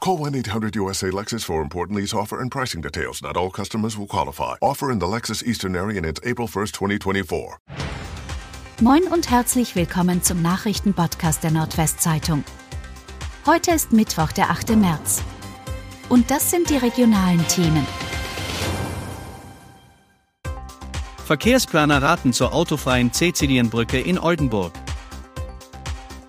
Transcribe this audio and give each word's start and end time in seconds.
Call 0.00 0.16
1-800-USA-LEXUS 0.16 1.44
for 1.44 1.60
important 1.60 1.98
lease 1.98 2.14
offer 2.14 2.40
and 2.40 2.50
pricing 2.50 2.80
details. 2.80 3.20
Not 3.20 3.36
all 3.36 3.50
customers 3.50 3.98
will 3.98 4.06
qualify. 4.06 4.54
Offer 4.62 4.90
in 4.90 4.98
the 4.98 5.06
Lexus 5.06 5.42
Eastern 5.44 5.76
area 5.76 5.98
and 5.98 6.06
it's 6.06 6.20
April 6.24 6.48
1st, 6.48 6.72
2024. 6.72 7.58
Moin 8.80 9.02
und 9.12 9.30
herzlich 9.30 9.76
willkommen 9.76 10.22
zum 10.22 10.40
Nachrichtenpodcast 10.40 11.44
der 11.44 11.50
Nordwestzeitung. 11.50 12.44
Heute 13.44 13.72
ist 13.72 13.92
Mittwoch, 13.92 14.32
der 14.32 14.48
8. 14.48 14.74
März. 14.76 15.22
Und 16.08 16.30
das 16.30 16.50
sind 16.50 16.70
die 16.70 16.78
regionalen 16.78 17.46
Themen. 17.48 17.86
Verkehrsplaner 21.26 22.02
raten 22.02 22.32
zur 22.32 22.54
autofreien 22.54 23.12
Cäcilienbrücke 23.12 24.00
in 24.00 24.18
Oldenburg. 24.18 24.72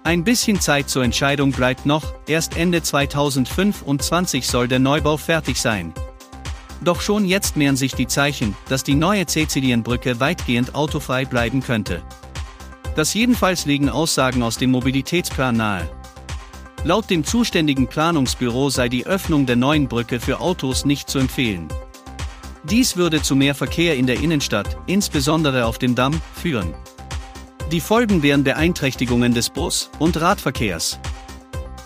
Ein 0.03 0.23
bisschen 0.23 0.59
Zeit 0.59 0.89
zur 0.89 1.03
Entscheidung 1.03 1.51
bleibt 1.51 1.85
noch, 1.85 2.15
erst 2.27 2.57
Ende 2.57 2.81
2025 2.81 4.47
soll 4.47 4.67
der 4.67 4.79
Neubau 4.79 5.15
fertig 5.15 5.61
sein. 5.61 5.93
Doch 6.83 7.01
schon 7.01 7.25
jetzt 7.25 7.55
mehren 7.55 7.75
sich 7.75 7.93
die 7.93 8.07
Zeichen, 8.07 8.55
dass 8.67 8.83
die 8.83 8.95
neue 8.95 9.27
Cäcilienbrücke 9.27 10.19
weitgehend 10.19 10.73
autofrei 10.73 11.25
bleiben 11.25 11.61
könnte. 11.61 12.01
Das 12.95 13.13
jedenfalls 13.13 13.67
legen 13.67 13.89
Aussagen 13.89 14.41
aus 14.41 14.57
dem 14.57 14.71
Mobilitätsplan 14.71 15.55
nahe. 15.55 15.87
Laut 16.83 17.11
dem 17.11 17.23
zuständigen 17.23 17.87
Planungsbüro 17.87 18.71
sei 18.71 18.89
die 18.89 19.05
Öffnung 19.05 19.45
der 19.45 19.55
neuen 19.55 19.87
Brücke 19.87 20.19
für 20.19 20.39
Autos 20.39 20.83
nicht 20.83 21.11
zu 21.11 21.19
empfehlen. 21.19 21.67
Dies 22.63 22.97
würde 22.97 23.21
zu 23.21 23.35
mehr 23.35 23.53
Verkehr 23.53 23.95
in 23.95 24.07
der 24.07 24.19
Innenstadt, 24.19 24.77
insbesondere 24.87 25.67
auf 25.67 25.77
dem 25.77 25.93
Damm, 25.93 26.19
führen. 26.33 26.73
Die 27.71 27.79
Folgen 27.79 28.21
wären 28.21 28.43
Beeinträchtigungen 28.43 29.33
des 29.33 29.49
Bus- 29.49 29.91
und 29.97 30.19
Radverkehrs. 30.19 30.99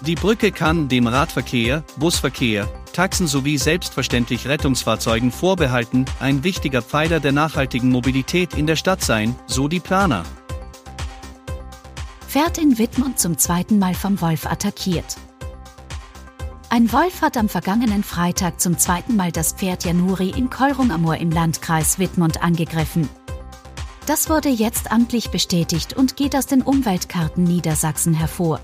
Die 0.01 0.15
Brücke 0.15 0.51
kann 0.51 0.87
dem 0.87 1.05
Radverkehr, 1.05 1.83
Busverkehr, 1.97 2.67
Taxen 2.91 3.27
sowie 3.27 3.59
selbstverständlich 3.59 4.47
Rettungsfahrzeugen 4.47 5.31
vorbehalten, 5.31 6.05
ein 6.19 6.43
wichtiger 6.43 6.81
Pfeiler 6.81 7.19
der 7.19 7.33
nachhaltigen 7.33 7.91
Mobilität 7.91 8.55
in 8.55 8.65
der 8.65 8.77
Stadt 8.77 9.03
sein, 9.03 9.35
so 9.45 9.67
die 9.67 9.79
Planer. 9.79 10.23
Pferd 12.27 12.57
in 12.57 12.79
Wittmund 12.79 13.19
zum 13.19 13.37
zweiten 13.37 13.77
Mal 13.77 13.93
vom 13.93 14.19
Wolf 14.21 14.47
attackiert. 14.47 15.17
Ein 16.69 16.91
Wolf 16.91 17.21
hat 17.21 17.37
am 17.37 17.47
vergangenen 17.47 18.03
Freitag 18.03 18.59
zum 18.59 18.79
zweiten 18.79 19.15
Mal 19.15 19.31
das 19.31 19.53
Pferd 19.53 19.85
Januri 19.85 20.31
in 20.31 20.49
Kolrungamur 20.49 21.17
im 21.17 21.29
Landkreis 21.29 21.99
Wittmund 21.99 22.41
angegriffen. 22.41 23.07
Das 24.05 24.29
wurde 24.29 24.49
jetzt 24.49 24.91
amtlich 24.91 25.31
bestätigt 25.31 25.93
und 25.93 26.15
geht 26.15 26.35
aus 26.35 26.45
den 26.45 26.61
Umweltkarten 26.61 27.43
Niedersachsen 27.43 28.13
hervor. 28.13 28.59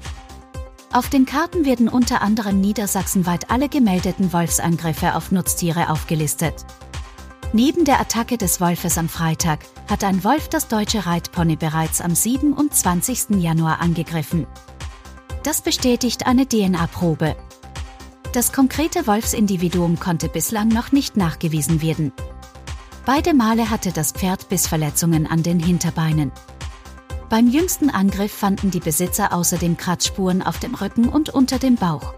Auf 0.94 1.09
den 1.09 1.25
Karten 1.25 1.66
werden 1.66 1.89
unter 1.89 2.22
anderem 2.22 2.61
niedersachsenweit 2.61 3.50
alle 3.50 3.67
gemeldeten 3.67 4.34
Wolfsangriffe 4.34 5.16
auf 5.16 5.31
Nutztiere 5.31 5.89
aufgelistet. 5.89 6.53
Neben 7.53 7.86
der 7.86 8.00
Attacke 8.00 8.38
des 8.38 8.62
Wolfes 8.62 8.97
am 8.97 9.09
Freitag 9.09 9.59
hat 9.89 10.03
ein 10.03 10.23
Wolf 10.23 10.47
das 10.47 10.67
deutsche 10.67 11.06
Reitpony 11.06 11.56
bereits 11.56 12.02
am 12.02 12.14
27. 12.14 13.42
Januar 13.42 13.81
angegriffen. 13.81 14.45
Das 15.44 15.62
bestätigt 15.62 16.28
eine 16.28 16.47
DNA-Probe. 16.47 17.36
Das 18.34 18.53
konkrete 18.53 19.07
Wolfsindividuum 19.07 20.00
konnte 20.00 20.30
bislang 20.30 20.68
noch 20.68 20.91
nicht 20.91 21.18
nachgewiesen 21.18 21.81
werden. 21.81 22.13
Beide 23.06 23.34
Male 23.34 23.72
hatte 23.72 23.91
das 23.91 24.12
Pferd 24.12 24.47
Bissverletzungen 24.50 25.25
an 25.25 25.41
den 25.41 25.59
Hinterbeinen. 25.59 26.31
Beim 27.29 27.47
jüngsten 27.47 27.89
Angriff 27.89 28.31
fanden 28.31 28.69
die 28.69 28.79
Besitzer 28.79 29.34
außerdem 29.34 29.75
Kratzspuren 29.75 30.44
auf 30.44 30.59
dem 30.59 30.75
Rücken 30.75 31.09
und 31.09 31.29
unter 31.29 31.57
dem 31.57 31.75
Bauch. 31.75 32.13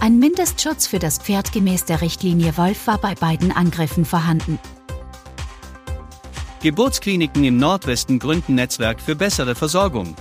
Ein 0.00 0.20
Mindestschutz 0.20 0.86
für 0.86 1.00
das 1.00 1.18
Pferd 1.18 1.50
gemäß 1.50 1.84
der 1.84 2.00
Richtlinie 2.00 2.56
Wolf 2.56 2.86
war 2.86 2.98
bei 2.98 3.16
beiden 3.16 3.50
Angriffen 3.50 4.04
vorhanden. 4.04 4.60
Geburtskliniken 6.62 7.42
im 7.42 7.56
Nordwesten 7.56 8.20
gründen 8.20 8.54
Netzwerk 8.54 9.00
für 9.00 9.16
bessere 9.16 9.56
Versorgung. 9.56 10.14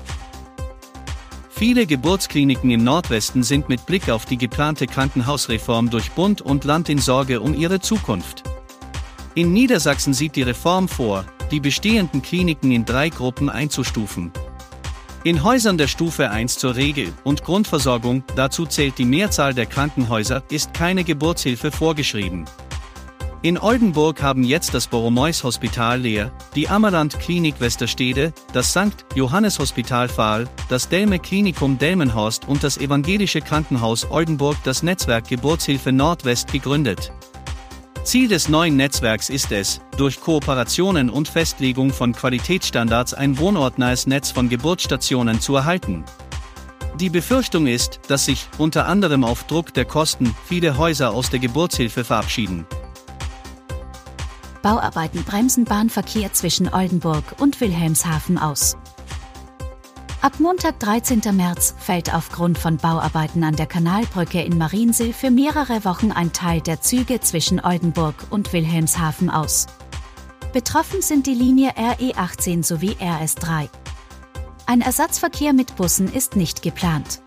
Viele 1.49 1.85
Geburtskliniken 1.85 2.71
im 2.71 2.83
Nordwesten 2.83 3.43
sind 3.43 3.69
mit 3.69 3.85
Blick 3.85 4.09
auf 4.09 4.25
die 4.25 4.37
geplante 4.37 4.87
Krankenhausreform 4.87 5.91
durch 5.91 6.11
Bund 6.11 6.41
und 6.41 6.63
Land 6.63 6.89
in 6.89 6.99
Sorge 6.99 7.41
um 7.41 7.53
ihre 7.53 7.79
Zukunft. 7.79 8.43
In 9.37 9.53
Niedersachsen 9.53 10.15
sieht 10.15 10.35
die 10.35 10.41
Reform 10.41 10.87
vor, 10.87 11.23
die 11.51 11.59
bestehenden 11.59 12.23
Kliniken 12.23 12.71
in 12.71 12.85
drei 12.85 13.09
Gruppen 13.09 13.51
einzustufen. 13.51 14.31
In 15.23 15.43
Häusern 15.43 15.77
der 15.77 15.85
Stufe 15.85 16.31
1 16.31 16.57
zur 16.57 16.75
Regel- 16.75 17.13
und 17.23 17.43
Grundversorgung, 17.43 18.23
dazu 18.35 18.65
zählt 18.65 18.97
die 18.97 19.05
Mehrzahl 19.05 19.53
der 19.53 19.67
Krankenhäuser, 19.67 20.41
ist 20.49 20.73
keine 20.73 21.03
Geburtshilfe 21.03 21.69
vorgeschrieben. 21.69 22.45
In 23.43 23.59
Oldenburg 23.59 24.23
haben 24.23 24.43
jetzt 24.43 24.73
das 24.73 24.87
Borromäus 24.87 25.43
Hospital 25.43 26.01
Leer, 26.01 26.31
die 26.55 26.67
Ammerland 26.67 27.19
Klinik 27.19 27.59
Westerstede, 27.59 28.33
das 28.53 28.71
St. 28.71 29.05
Johannes 29.13 29.59
Hospital 29.59 30.09
Fahl, 30.09 30.49
das 30.67 30.89
Delme 30.89 31.19
Klinikum 31.19 31.77
Delmenhorst 31.77 32.47
und 32.47 32.63
das 32.63 32.79
Evangelische 32.79 33.41
Krankenhaus 33.41 34.09
Oldenburg 34.09 34.57
das 34.63 34.81
Netzwerk 34.81 35.27
Geburtshilfe 35.27 35.91
Nordwest 35.91 36.51
gegründet. 36.51 37.11
Ziel 38.07 38.29
des 38.29 38.47
neuen 38.47 38.77
Netzwerks 38.77 39.29
ist 39.29 39.51
es, 39.51 39.81
durch 39.97 40.21
Kooperationen 40.21 41.09
und 41.09 41.27
Festlegung 41.27 41.91
von 41.91 42.13
Qualitätsstandards 42.13 43.13
ein 43.13 43.37
wohnortnahes 43.37 44.07
Netz 44.07 44.31
von 44.31 44.47
Geburtsstationen 44.47 45.41
zu 45.41 45.57
erhalten. 45.57 46.05
Die 47.01 47.09
Befürchtung 47.09 47.67
ist, 47.67 47.99
dass 48.07 48.23
sich, 48.23 48.47
unter 48.57 48.87
anderem 48.87 49.25
auf 49.25 49.43
Druck 49.43 49.73
der 49.73 49.83
Kosten, 49.83 50.33
viele 50.45 50.77
Häuser 50.77 51.11
aus 51.11 51.29
der 51.31 51.39
Geburtshilfe 51.39 52.05
verabschieden. 52.05 52.65
Bauarbeiten 54.61 55.25
bremsen 55.25 55.65
Bahnverkehr 55.65 56.31
zwischen 56.31 56.73
Oldenburg 56.73 57.35
und 57.39 57.59
Wilhelmshaven 57.59 58.37
aus. 58.37 58.77
Ab 60.19 60.39
Montag, 60.39 60.79
13. 60.79 61.21
März, 61.33 61.75
fällt 61.77 62.13
aufgrund 62.13 62.57
von 62.57 62.77
Bauarbeiten 62.77 63.43
an 63.43 63.55
der 63.55 63.67
Kanalbrücke 63.67 64.41
in 64.41 64.57
Mariensee 64.57 65.13
für 65.13 65.29
mehrere 65.29 65.85
Wochen 65.85 66.11
ein 66.11 66.33
Teil 66.33 66.59
der 66.59 66.81
Züge 66.81 67.19
zwischen 67.19 67.63
Oldenburg 67.63 68.15
und 68.31 68.51
Wilhelmshaven 68.51 69.29
aus. 69.29 69.67
Betroffen 70.53 71.03
sind 71.03 71.27
die 71.27 71.35
Linie 71.35 71.71
RE18 71.77 72.63
sowie 72.63 72.97
RS3. 72.99 73.69
Ein 74.65 74.81
Ersatzverkehr 74.81 75.53
mit 75.53 75.75
Bussen 75.75 76.11
ist 76.11 76.35
nicht 76.35 76.63
geplant. 76.63 77.21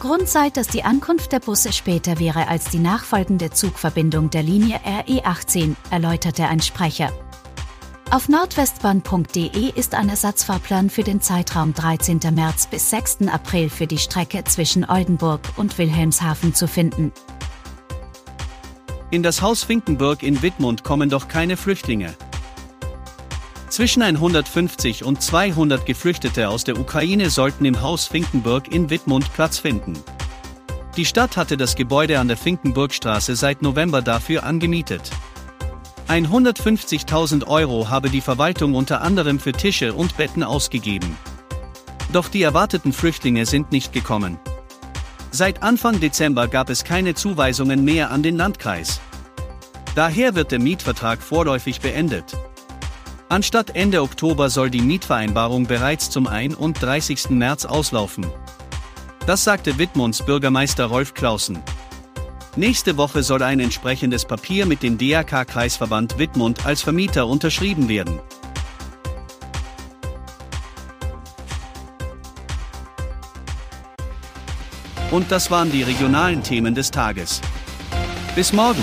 Grund 0.00 0.28
sei, 0.28 0.48
dass 0.48 0.68
die 0.68 0.84
Ankunft 0.84 1.32
der 1.32 1.40
Busse 1.40 1.74
später 1.74 2.18
wäre 2.18 2.48
als 2.48 2.70
die 2.70 2.78
nachfolgende 2.78 3.50
Zugverbindung 3.50 4.30
der 4.30 4.42
Linie 4.42 4.78
RE18, 4.78 5.74
erläuterte 5.90 6.46
ein 6.46 6.62
Sprecher. 6.62 7.12
Auf 8.10 8.30
nordwestbahn.de 8.30 9.70
ist 9.74 9.94
ein 9.94 10.08
Ersatzfahrplan 10.08 10.88
für 10.88 11.02
den 11.02 11.20
Zeitraum 11.20 11.74
13. 11.74 12.20
März 12.32 12.66
bis 12.66 12.88
6. 12.88 13.28
April 13.30 13.68
für 13.68 13.86
die 13.86 13.98
Strecke 13.98 14.44
zwischen 14.44 14.88
Oldenburg 14.88 15.42
und 15.56 15.76
Wilhelmshaven 15.76 16.54
zu 16.54 16.66
finden. 16.66 17.12
In 19.10 19.22
das 19.22 19.42
Haus 19.42 19.62
Finkenburg 19.62 20.22
in 20.22 20.40
Wittmund 20.40 20.84
kommen 20.84 21.10
doch 21.10 21.28
keine 21.28 21.58
Flüchtlinge. 21.58 22.14
Zwischen 23.68 24.00
150 24.00 25.04
und 25.04 25.20
200 25.20 25.84
Geflüchtete 25.84 26.48
aus 26.48 26.64
der 26.64 26.78
Ukraine 26.78 27.28
sollten 27.28 27.66
im 27.66 27.82
Haus 27.82 28.06
Finkenburg 28.06 28.72
in 28.72 28.88
Wittmund 28.88 29.30
Platz 29.34 29.58
finden. 29.58 29.92
Die 30.96 31.04
Stadt 31.04 31.36
hatte 31.36 31.58
das 31.58 31.76
Gebäude 31.76 32.18
an 32.18 32.28
der 32.28 32.38
Finkenburgstraße 32.38 33.36
seit 33.36 33.60
November 33.60 34.00
dafür 34.00 34.44
angemietet. 34.44 35.10
150.000 36.08 37.46
Euro 37.46 37.90
habe 37.90 38.08
die 38.08 38.22
Verwaltung 38.22 38.74
unter 38.74 39.02
anderem 39.02 39.38
für 39.38 39.52
Tische 39.52 39.92
und 39.92 40.16
Betten 40.16 40.42
ausgegeben. 40.42 41.14
Doch 42.12 42.28
die 42.28 42.42
erwarteten 42.42 42.94
Flüchtlinge 42.94 43.44
sind 43.44 43.72
nicht 43.72 43.92
gekommen. 43.92 44.38
Seit 45.30 45.62
Anfang 45.62 46.00
Dezember 46.00 46.48
gab 46.48 46.70
es 46.70 46.84
keine 46.84 47.14
Zuweisungen 47.14 47.84
mehr 47.84 48.10
an 48.10 48.22
den 48.22 48.38
Landkreis. 48.38 49.00
Daher 49.94 50.34
wird 50.34 50.50
der 50.50 50.58
Mietvertrag 50.58 51.20
vorläufig 51.20 51.80
beendet. 51.80 52.34
Anstatt 53.28 53.76
Ende 53.76 54.00
Oktober 54.00 54.48
soll 54.48 54.70
die 54.70 54.80
Mietvereinbarung 54.80 55.66
bereits 55.66 56.08
zum 56.08 56.26
31. 56.26 57.28
März 57.28 57.66
auslaufen. 57.66 58.26
Das 59.26 59.44
sagte 59.44 59.76
Wittmunds 59.76 60.24
Bürgermeister 60.24 60.86
Rolf 60.86 61.12
Clausen. 61.12 61.58
Nächste 62.58 62.96
Woche 62.96 63.22
soll 63.22 63.44
ein 63.44 63.60
entsprechendes 63.60 64.24
Papier 64.24 64.66
mit 64.66 64.82
dem 64.82 64.98
DRK-Kreisverband 64.98 66.18
Wittmund 66.18 66.66
als 66.66 66.82
Vermieter 66.82 67.28
unterschrieben 67.28 67.88
werden. 67.88 68.18
Und 75.12 75.30
das 75.30 75.52
waren 75.52 75.70
die 75.70 75.84
regionalen 75.84 76.42
Themen 76.42 76.74
des 76.74 76.90
Tages. 76.90 77.40
Bis 78.34 78.52
morgen! 78.52 78.82